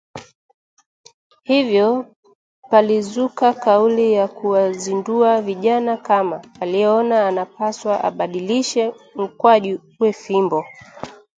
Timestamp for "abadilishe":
8.03-8.93